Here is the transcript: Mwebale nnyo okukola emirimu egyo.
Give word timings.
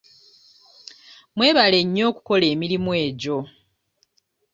Mwebale 1.35 1.79
nnyo 1.85 2.03
okukola 2.11 2.45
emirimu 2.53 2.89
egyo. 3.05 3.37